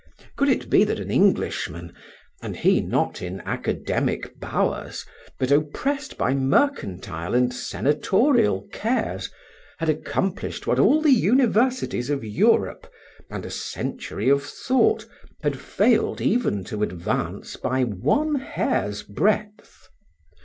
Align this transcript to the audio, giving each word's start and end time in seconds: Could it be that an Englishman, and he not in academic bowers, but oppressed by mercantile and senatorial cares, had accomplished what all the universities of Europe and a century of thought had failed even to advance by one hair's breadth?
Could 0.35 0.49
it 0.49 0.67
be 0.67 0.83
that 0.85 0.99
an 0.99 1.11
Englishman, 1.11 1.93
and 2.41 2.57
he 2.57 2.81
not 2.81 3.21
in 3.21 3.39
academic 3.41 4.39
bowers, 4.39 5.05
but 5.37 5.51
oppressed 5.51 6.17
by 6.17 6.33
mercantile 6.33 7.35
and 7.35 7.53
senatorial 7.53 8.65
cares, 8.73 9.29
had 9.77 9.89
accomplished 9.89 10.65
what 10.65 10.79
all 10.79 11.03
the 11.03 11.11
universities 11.13 12.09
of 12.09 12.23
Europe 12.23 12.91
and 13.29 13.45
a 13.45 13.51
century 13.51 14.27
of 14.27 14.41
thought 14.43 15.05
had 15.43 15.59
failed 15.59 16.19
even 16.19 16.63
to 16.63 16.81
advance 16.81 17.55
by 17.55 17.83
one 17.83 18.33
hair's 18.33 19.03
breadth? 19.03 19.87